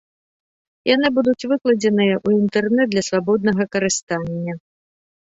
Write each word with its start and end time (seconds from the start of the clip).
Яны 0.95 1.07
будуць 1.17 1.47
выкладзеныя 1.51 2.15
ў 2.25 2.41
інтэрнэт 2.45 2.87
для 2.95 3.03
свабоднага 3.09 3.63
карыстання. 3.77 4.57